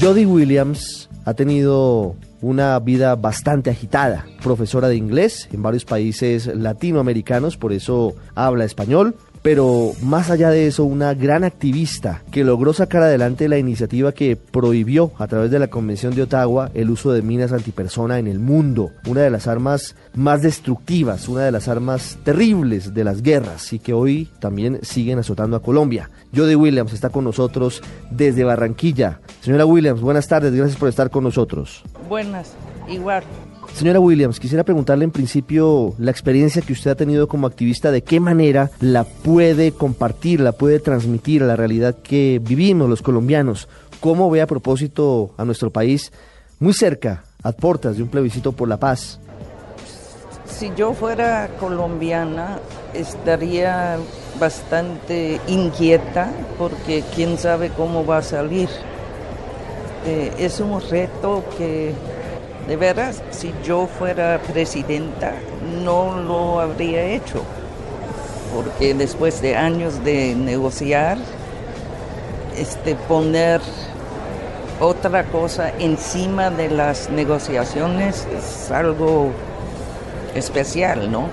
Jody 0.00 0.24
Williams 0.24 1.10
ha 1.26 1.34
tenido 1.34 2.16
una 2.40 2.78
vida 2.78 3.16
bastante 3.16 3.68
agitada, 3.68 4.24
profesora 4.42 4.88
de 4.88 4.96
inglés 4.96 5.46
en 5.52 5.62
varios 5.62 5.84
países 5.84 6.46
latinoamericanos, 6.46 7.58
por 7.58 7.74
eso 7.74 8.14
habla 8.34 8.64
español, 8.64 9.14
pero 9.42 9.92
más 10.02 10.30
allá 10.30 10.50
de 10.50 10.66
eso, 10.66 10.84
una 10.84 11.14
gran 11.14 11.44
activista 11.44 12.22
que 12.30 12.44
logró 12.44 12.72
sacar 12.72 13.02
adelante 13.02 13.48
la 13.48 13.58
iniciativa 13.58 14.12
que 14.12 14.36
prohibió 14.36 15.12
a 15.18 15.26
través 15.26 15.50
de 15.50 15.58
la 15.58 15.68
Convención 15.68 16.14
de 16.14 16.22
Ottawa 16.22 16.70
el 16.74 16.90
uso 16.90 17.12
de 17.12 17.22
minas 17.22 17.52
antipersona 17.52 18.18
en 18.18 18.26
el 18.26 18.38
mundo, 18.38 18.90
una 19.06 19.22
de 19.22 19.30
las 19.30 19.46
armas 19.46 19.96
más 20.14 20.42
destructivas, 20.42 21.28
una 21.28 21.42
de 21.42 21.52
las 21.52 21.68
armas 21.68 22.18
terribles 22.22 22.92
de 22.92 23.04
las 23.04 23.22
guerras 23.22 23.72
y 23.72 23.78
que 23.78 23.92
hoy 23.92 24.28
también 24.40 24.80
siguen 24.82 25.18
azotando 25.18 25.56
a 25.56 25.62
Colombia. 25.62 26.10
Jody 26.34 26.54
Williams 26.54 26.92
está 26.92 27.08
con 27.08 27.24
nosotros 27.24 27.82
desde 28.10 28.44
Barranquilla. 28.44 29.20
Señora 29.40 29.64
Williams, 29.64 30.00
buenas 30.00 30.28
tardes, 30.28 30.54
gracias 30.54 30.78
por 30.78 30.88
estar 30.88 31.10
con 31.10 31.24
nosotros. 31.24 31.82
Buenas, 32.08 32.52
igual. 32.88 33.24
Señora 33.74 34.00
Williams, 34.00 34.38
quisiera 34.38 34.62
preguntarle 34.62 35.04
en 35.04 35.10
principio 35.10 35.94
la 35.98 36.10
experiencia 36.10 36.60
que 36.60 36.74
usted 36.74 36.90
ha 36.90 36.96
tenido 36.96 37.28
como 37.28 37.46
activista, 37.46 37.90
de 37.90 38.02
qué 38.02 38.20
manera 38.20 38.70
la 38.80 39.04
puede 39.04 39.72
compartir, 39.72 40.40
la 40.40 40.52
puede 40.52 40.80
transmitir 40.80 41.42
a 41.42 41.46
la 41.46 41.56
realidad 41.56 41.96
que 42.02 42.40
vivimos 42.42 42.90
los 42.90 43.00
colombianos. 43.00 43.68
¿Cómo 44.00 44.28
ve 44.30 44.42
a 44.42 44.46
propósito 44.46 45.32
a 45.38 45.44
nuestro 45.46 45.70
país 45.70 46.12
muy 46.58 46.74
cerca, 46.74 47.24
a 47.42 47.52
puertas 47.52 47.96
de 47.96 48.02
un 48.02 48.10
plebiscito 48.10 48.52
por 48.52 48.68
la 48.68 48.78
paz? 48.78 49.18
Si 50.46 50.70
yo 50.76 50.92
fuera 50.92 51.48
colombiana, 51.58 52.58
estaría 52.92 53.96
bastante 54.38 55.40
inquieta 55.46 56.30
porque 56.58 57.02
quién 57.14 57.38
sabe 57.38 57.70
cómo 57.70 58.04
va 58.04 58.18
a 58.18 58.22
salir. 58.22 58.68
Eh, 60.06 60.32
es 60.38 60.60
un 60.60 60.80
reto 60.80 61.44
que 61.56 61.94
de 62.70 62.76
veras, 62.76 63.20
si 63.30 63.52
yo 63.64 63.88
fuera 63.98 64.40
presidenta, 64.52 65.32
no 65.82 66.20
lo 66.20 66.60
habría 66.60 67.02
hecho, 67.02 67.42
porque 68.54 68.94
después 68.94 69.42
de 69.42 69.56
años 69.56 70.04
de 70.04 70.36
negociar, 70.36 71.18
este, 72.56 72.94
poner 72.94 73.60
otra 74.78 75.24
cosa 75.24 75.72
encima 75.80 76.50
de 76.50 76.68
las 76.70 77.10
negociaciones 77.10 78.28
es 78.32 78.70
algo 78.70 79.32
especial, 80.36 81.10
¿no? 81.10 81.24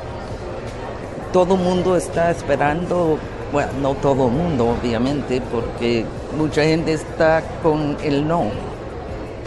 Todo 1.32 1.56
mundo 1.56 1.96
está 1.96 2.32
esperando, 2.32 3.20
bueno, 3.52 3.70
no 3.80 3.94
todo 3.94 4.28
mundo, 4.28 4.70
obviamente, 4.70 5.40
porque 5.52 6.04
mucha 6.36 6.64
gente 6.64 6.94
está 6.94 7.44
con 7.62 7.96
el 8.02 8.28
no 8.28 8.77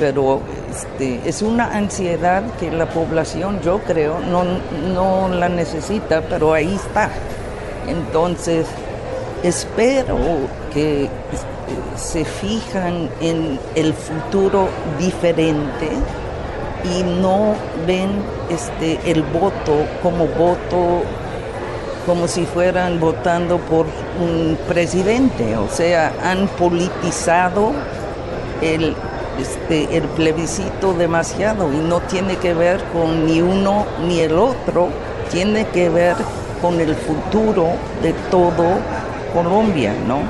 pero 0.01 0.41
este, 0.71 1.21
es 1.29 1.43
una 1.43 1.77
ansiedad 1.77 2.43
que 2.59 2.71
la 2.73 2.89
población, 2.89 3.61
yo 3.63 3.81
creo, 3.81 4.19
no, 4.19 4.45
no 4.95 5.29
la 5.29 5.51
necesita, 5.51 6.23
pero 6.23 6.55
ahí 6.55 6.75
está. 6.75 7.11
Entonces, 7.87 8.67
espero 9.43 10.17
que 10.73 11.05
este, 11.05 11.11
se 11.97 12.25
fijan 12.25 13.11
en 13.21 13.61
el 13.75 13.93
futuro 13.93 14.69
diferente 14.99 15.91
y 16.83 17.03
no 17.03 17.55
ven 17.87 18.11
este, 18.49 18.99
el 19.09 19.23
voto 19.23 19.85
como 20.03 20.27
voto 20.29 21.03
como 22.07 22.27
si 22.27 22.47
fueran 22.47 22.99
votando 22.99 23.59
por 23.59 23.85
un 24.19 24.59
presidente, 24.67 25.57
o 25.59 25.69
sea, 25.69 26.13
han 26.25 26.49
politizado 26.49 27.73
el 28.63 28.95
este, 29.41 29.97
el 29.97 30.05
plebiscito 30.05 30.93
demasiado 30.93 31.73
y 31.73 31.77
no 31.77 32.01
tiene 32.01 32.37
que 32.37 32.55
ver 32.55 32.83
con 32.93 33.27
ni 33.27 33.41
uno 33.41 33.87
ni 34.07 34.21
el 34.21 34.39
otro, 34.39 34.89
tiene 35.31 35.67
que 35.69 35.89
ver 35.89 36.17
con 36.61 36.81
el 36.81 36.95
futuro 36.95 37.69
de 38.03 38.13
todo 38.31 38.79
Colombia, 39.33 39.95
¿no? 40.07 40.21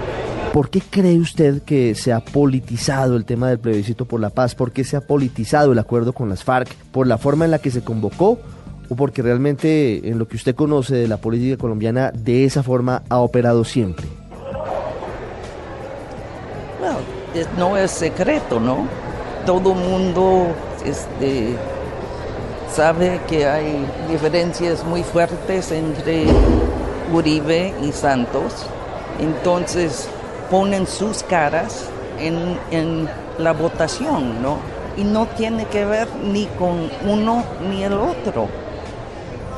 ¿Por 0.52 0.68
qué 0.68 0.80
cree 0.80 1.18
usted 1.18 1.62
que 1.62 1.94
se 1.94 2.12
ha 2.12 2.20
politizado 2.20 3.16
el 3.16 3.24
tema 3.24 3.48
del 3.48 3.60
plebiscito 3.60 4.04
por 4.04 4.20
la 4.20 4.30
paz? 4.30 4.54
¿Por 4.54 4.72
qué 4.72 4.82
se 4.82 4.96
ha 4.96 5.00
politizado 5.00 5.72
el 5.72 5.78
acuerdo 5.78 6.12
con 6.12 6.28
las 6.28 6.42
FARC? 6.42 6.74
¿Por 6.90 7.06
la 7.06 7.18
forma 7.18 7.44
en 7.44 7.52
la 7.52 7.60
que 7.60 7.70
se 7.70 7.82
convocó? 7.82 8.40
¿O 8.88 8.96
porque 8.96 9.22
realmente 9.22 10.08
en 10.08 10.18
lo 10.18 10.26
que 10.26 10.36
usted 10.36 10.56
conoce 10.56 10.96
de 10.96 11.06
la 11.06 11.18
política 11.18 11.56
colombiana 11.56 12.10
de 12.12 12.44
esa 12.44 12.64
forma 12.64 13.04
ha 13.08 13.18
operado 13.18 13.62
siempre? 13.62 14.19
No 17.56 17.76
es 17.76 17.90
secreto, 17.90 18.60
¿no? 18.60 18.86
Todo 19.46 19.74
mundo 19.74 20.48
este, 20.84 21.56
sabe 22.72 23.20
que 23.28 23.46
hay 23.46 23.84
diferencias 24.08 24.84
muy 24.84 25.02
fuertes 25.02 25.72
entre 25.72 26.26
Uribe 27.12 27.74
y 27.82 27.92
Santos, 27.92 28.66
entonces 29.18 30.08
ponen 30.50 30.86
sus 30.86 31.22
caras 31.22 31.86
en, 32.18 32.58
en 32.70 33.08
la 33.38 33.52
votación, 33.52 34.42
¿no? 34.42 34.58
Y 34.96 35.04
no 35.04 35.26
tiene 35.26 35.66
que 35.66 35.84
ver 35.84 36.08
ni 36.22 36.46
con 36.46 36.90
uno 37.06 37.44
ni 37.68 37.84
el 37.84 37.94
otro. 37.94 38.48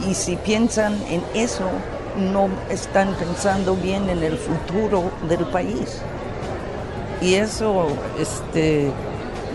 Y 0.08 0.14
si 0.14 0.36
piensan 0.36 0.94
en 1.08 1.22
eso, 1.34 1.68
no 2.16 2.48
están 2.68 3.14
pensando 3.14 3.74
bien 3.74 4.08
en 4.10 4.22
el 4.22 4.36
futuro 4.36 5.10
del 5.28 5.46
país. 5.46 6.02
Y 7.22 7.34
eso 7.34 7.86
este, 8.18 8.90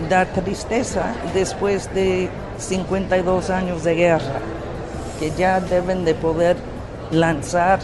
da 0.08 0.24
tristeza 0.24 1.14
después 1.34 1.92
de 1.94 2.30
52 2.58 3.50
años 3.50 3.84
de 3.84 3.94
guerra, 3.94 4.40
que 5.20 5.32
ya 5.36 5.60
deben 5.60 6.04
de 6.04 6.14
poder 6.14 6.56
lanzar 7.10 7.80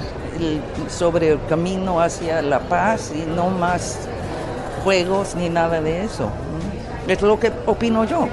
sobre 0.88 1.32
el 1.32 1.38
camino 1.48 2.00
hacia 2.00 2.42
la 2.42 2.60
paz 2.60 3.12
y 3.14 3.28
no 3.28 3.50
más 3.50 3.98
juegos 4.82 5.34
ni 5.34 5.48
nada 5.48 5.80
de 5.80 6.04
eso. 6.04 6.30
Es 7.06 7.20
lo 7.20 7.38
que 7.38 7.52
opino 7.66 8.04
yo. 8.04 8.28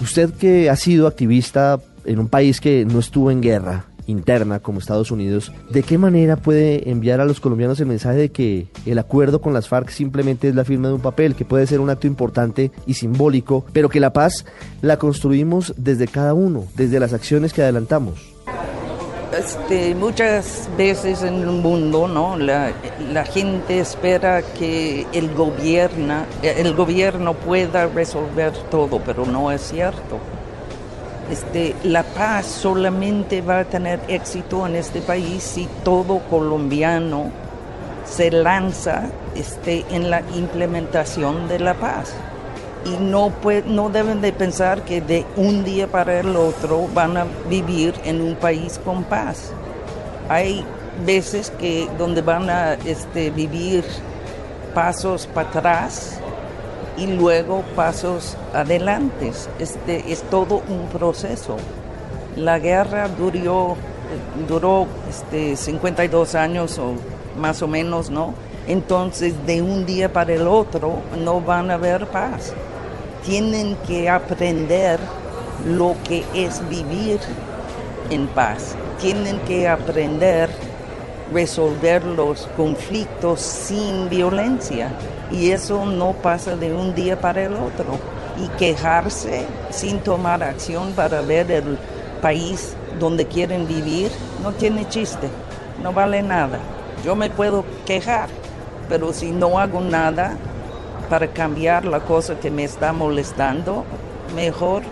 Usted 0.00 0.32
que 0.34 0.70
ha 0.70 0.76
sido 0.76 1.06
activista 1.06 1.80
en 2.04 2.18
un 2.18 2.28
país 2.28 2.60
que 2.60 2.84
no 2.84 3.00
estuvo 3.00 3.30
en 3.30 3.40
guerra, 3.40 3.84
interna 4.08 4.58
como 4.58 4.80
Estados 4.80 5.12
Unidos, 5.12 5.52
¿de 5.70 5.84
qué 5.84 5.98
manera 5.98 6.36
puede 6.36 6.90
enviar 6.90 7.20
a 7.20 7.24
los 7.24 7.40
colombianos 7.40 7.78
el 7.78 7.86
mensaje 7.86 8.18
de 8.18 8.28
que 8.30 8.66
el 8.86 8.98
acuerdo 8.98 9.40
con 9.40 9.54
las 9.54 9.68
FARC 9.68 9.90
simplemente 9.90 10.48
es 10.48 10.54
la 10.54 10.64
firma 10.64 10.88
de 10.88 10.94
un 10.94 11.00
papel, 11.00 11.36
que 11.36 11.44
puede 11.44 11.66
ser 11.66 11.78
un 11.78 11.90
acto 11.90 12.06
importante 12.06 12.72
y 12.86 12.94
simbólico, 12.94 13.64
pero 13.72 13.88
que 13.88 14.00
la 14.00 14.12
paz 14.12 14.44
la 14.82 14.98
construimos 14.98 15.74
desde 15.76 16.08
cada 16.08 16.34
uno, 16.34 16.64
desde 16.74 16.98
las 16.98 17.12
acciones 17.12 17.52
que 17.52 17.62
adelantamos? 17.62 18.34
Este, 19.38 19.94
muchas 19.94 20.68
veces 20.78 21.22
en 21.22 21.34
el 21.34 21.46
mundo, 21.48 22.08
¿no? 22.08 22.36
La, 22.38 22.72
gente 23.26 23.78
espera 23.78 24.40
que 24.42 25.06
el 25.12 25.30
el 26.42 26.74
gobierno 26.74 27.34
pueda 27.34 27.86
resolver 27.86 28.52
todo, 28.70 29.00
pero 29.04 29.26
no 29.26 29.52
es 29.52 29.60
cierto. 29.60 30.18
Este, 31.30 31.74
la 31.84 32.02
paz 32.04 32.46
solamente 32.46 33.42
va 33.42 33.60
a 33.60 33.64
tener 33.64 34.00
éxito 34.08 34.66
en 34.66 34.76
este 34.76 35.02
país 35.02 35.42
si 35.42 35.68
todo 35.84 36.20
colombiano 36.30 37.30
se 38.06 38.30
lanza 38.30 39.10
este, 39.34 39.84
en 39.90 40.08
la 40.08 40.22
implementación 40.34 41.46
de 41.48 41.58
la 41.58 41.74
paz. 41.74 42.14
Y 42.86 42.96
no, 43.02 43.32
no 43.66 43.90
deben 43.90 44.22
de 44.22 44.32
pensar 44.32 44.82
que 44.82 45.02
de 45.02 45.26
un 45.36 45.64
día 45.64 45.86
para 45.88 46.20
el 46.20 46.34
otro 46.34 46.88
van 46.94 47.18
a 47.18 47.26
vivir 47.50 47.94
en 48.04 48.22
un 48.22 48.34
país 48.36 48.80
con 48.82 49.04
paz. 49.04 49.52
Hay 50.30 50.64
veces 51.04 51.52
que 51.58 51.88
donde 51.98 52.22
van 52.22 52.48
a 52.48 52.74
este, 52.74 53.30
vivir 53.30 53.84
pasos 54.74 55.26
para 55.26 55.48
atrás 55.48 56.20
y 56.98 57.06
luego 57.06 57.62
pasos 57.76 58.36
adelante. 58.52 59.32
Este, 59.58 60.12
es 60.12 60.22
todo 60.22 60.62
un 60.68 60.88
proceso. 60.88 61.56
La 62.36 62.58
guerra 62.58 63.08
duró, 63.08 63.76
duró 64.48 64.86
este, 65.08 65.56
52 65.56 66.34
años 66.34 66.78
o 66.78 66.94
más 67.38 67.62
o 67.62 67.68
menos, 67.68 68.10
¿no? 68.10 68.34
Entonces, 68.66 69.34
de 69.46 69.62
un 69.62 69.86
día 69.86 70.12
para 70.12 70.34
el 70.34 70.46
otro 70.46 71.00
no 71.24 71.40
van 71.40 71.70
a 71.70 71.74
haber 71.74 72.06
paz. 72.06 72.52
Tienen 73.24 73.76
que 73.86 74.08
aprender 74.08 74.98
lo 75.66 75.94
que 76.04 76.24
es 76.34 76.66
vivir 76.68 77.18
en 78.10 78.26
paz. 78.28 78.74
Tienen 79.00 79.38
que 79.40 79.68
aprender 79.68 80.50
resolver 81.32 82.04
los 82.04 82.48
conflictos 82.56 83.40
sin 83.40 84.08
violencia 84.08 84.90
y 85.30 85.50
eso 85.50 85.84
no 85.84 86.12
pasa 86.12 86.56
de 86.56 86.72
un 86.72 86.94
día 86.94 87.20
para 87.20 87.44
el 87.44 87.54
otro. 87.54 87.98
Y 88.42 88.48
quejarse 88.56 89.46
sin 89.70 90.00
tomar 90.00 90.42
acción 90.42 90.92
para 90.92 91.20
ver 91.22 91.50
el 91.50 91.78
país 92.22 92.74
donde 92.98 93.26
quieren 93.26 93.66
vivir 93.66 94.10
no 94.42 94.52
tiene 94.52 94.88
chiste, 94.88 95.28
no 95.82 95.92
vale 95.92 96.22
nada. 96.22 96.58
Yo 97.04 97.16
me 97.16 97.30
puedo 97.30 97.64
quejar, 97.84 98.28
pero 98.88 99.12
si 99.12 99.30
no 99.30 99.58
hago 99.58 99.80
nada, 99.80 100.36
para 101.08 101.28
cambiar 101.28 101.84
la 101.84 102.00
cosa 102.00 102.38
que 102.38 102.50
me 102.50 102.64
está 102.64 102.92
molestando, 102.92 103.84
mejor 104.34 104.82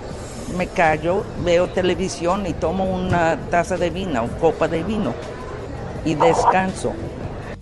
me 0.56 0.66
callo, 0.66 1.24
veo 1.44 1.68
televisión 1.68 2.46
y 2.46 2.52
tomo 2.52 2.84
una 2.84 3.36
taza 3.50 3.76
de 3.76 3.90
vino, 3.90 4.28
copa 4.40 4.68
de 4.68 4.82
vino 4.82 5.12
y 6.04 6.14
descanso. 6.14 6.92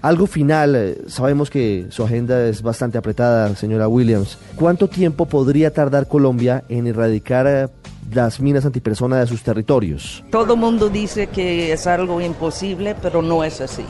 Algo 0.04 0.26
final, 0.26 0.76
eh, 0.76 0.98
sabemos 1.06 1.48
que 1.48 1.86
su 1.88 2.04
agenda 2.04 2.46
es 2.46 2.60
bastante 2.60 2.98
apretada, 2.98 3.56
señora 3.56 3.88
Williams. 3.88 4.36
¿Cuánto 4.54 4.86
tiempo 4.86 5.24
podría 5.24 5.72
tardar 5.72 6.08
Colombia 6.08 6.62
en 6.68 6.86
erradicar 6.86 7.46
eh, 7.46 7.68
las 8.12 8.38
minas 8.38 8.66
antipersona 8.66 9.20
de 9.20 9.26
sus 9.26 9.42
territorios? 9.42 10.22
Todo 10.30 10.56
mundo 10.56 10.90
dice 10.90 11.28
que 11.28 11.72
es 11.72 11.86
algo 11.86 12.20
imposible, 12.20 12.94
pero 13.00 13.22
no 13.22 13.44
es 13.44 13.62
así. 13.62 13.86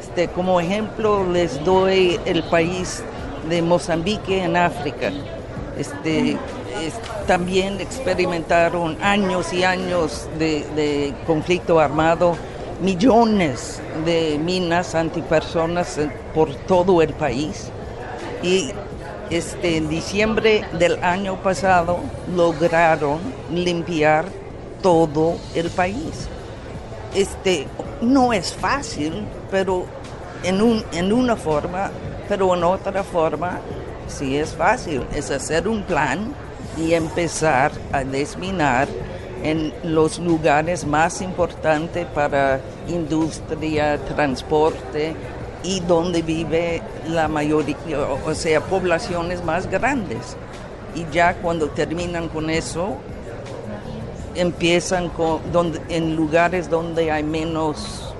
Este, 0.00 0.28
como 0.28 0.60
ejemplo 0.60 1.28
les 1.28 1.64
doy 1.64 2.20
el 2.26 2.44
país 2.44 3.02
de 3.48 3.60
Mozambique 3.60 4.44
en 4.44 4.56
África. 4.56 5.10
Este, 5.76 6.38
también 7.26 7.80
experimentaron 7.80 8.96
años 9.02 9.52
y 9.52 9.64
años 9.64 10.28
de 10.38 11.12
conflicto 11.26 11.80
armado 11.80 12.36
millones 12.80 13.80
de 14.04 14.38
minas 14.38 14.94
antipersonas 14.94 15.98
por 16.34 16.54
todo 16.54 17.02
el 17.02 17.12
país 17.12 17.70
y 18.42 18.70
este, 19.30 19.76
en 19.76 19.88
diciembre 19.88 20.64
del 20.72 21.02
año 21.04 21.36
pasado 21.36 22.00
lograron 22.34 23.18
limpiar 23.52 24.24
todo 24.82 25.36
el 25.54 25.70
país. 25.70 26.28
Este, 27.14 27.66
no 28.00 28.32
es 28.32 28.52
fácil, 28.52 29.24
pero 29.50 29.84
en, 30.42 30.62
un, 30.62 30.84
en 30.92 31.12
una 31.12 31.36
forma, 31.36 31.90
pero 32.28 32.54
en 32.54 32.64
otra 32.64 33.04
forma 33.04 33.60
sí 34.08 34.36
es 34.36 34.54
fácil. 34.54 35.04
Es 35.14 35.30
hacer 35.30 35.68
un 35.68 35.82
plan 35.82 36.32
y 36.76 36.94
empezar 36.94 37.72
a 37.92 38.02
desminar 38.04 38.88
en 39.42 39.72
los 39.82 40.18
lugares 40.18 40.86
más 40.86 41.22
importantes 41.22 42.06
para 42.06 42.60
industria, 42.88 43.98
transporte 43.98 45.14
y 45.62 45.80
donde 45.80 46.22
vive 46.22 46.82
la 47.08 47.28
mayoría, 47.28 47.76
o 48.24 48.34
sea, 48.34 48.60
poblaciones 48.60 49.44
más 49.44 49.70
grandes. 49.70 50.36
Y 50.94 51.06
ya 51.12 51.34
cuando 51.34 51.68
terminan 51.68 52.28
con 52.28 52.50
eso, 52.50 52.96
empiezan 54.34 55.08
con, 55.10 55.40
donde, 55.52 55.80
en 55.88 56.16
lugares 56.16 56.70
donde 56.70 57.10
hay 57.10 57.22
menos 57.22 58.14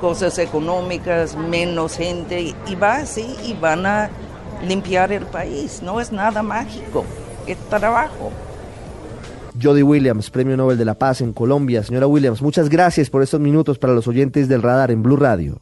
cosas 0.00 0.38
económicas, 0.38 1.36
menos 1.36 1.96
gente, 1.96 2.54
y 2.66 2.74
va 2.74 2.96
así 2.96 3.36
y 3.44 3.54
van 3.54 3.86
a 3.86 4.10
limpiar 4.66 5.12
el 5.12 5.24
país. 5.26 5.80
No 5.82 6.00
es 6.00 6.12
nada 6.12 6.42
mágico, 6.42 7.04
es 7.46 7.56
trabajo. 7.68 8.30
Jody 9.60 9.82
Williams, 9.82 10.30
Premio 10.30 10.56
Nobel 10.56 10.78
de 10.78 10.84
la 10.84 10.94
Paz 10.94 11.20
en 11.20 11.32
Colombia. 11.32 11.82
Señora 11.82 12.06
Williams, 12.06 12.42
muchas 12.42 12.68
gracias 12.68 13.10
por 13.10 13.22
estos 13.22 13.40
minutos 13.40 13.78
para 13.78 13.92
los 13.92 14.06
oyentes 14.08 14.48
del 14.48 14.62
radar 14.62 14.90
en 14.90 15.02
Blue 15.02 15.16
Radio. 15.16 15.58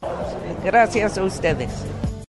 Gracias 0.63 1.17
a 1.17 1.23
ustedes. 1.23 1.69